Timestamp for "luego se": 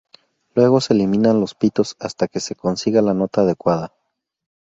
0.55-0.95